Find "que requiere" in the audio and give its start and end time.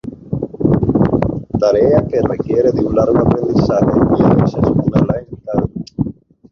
2.07-2.71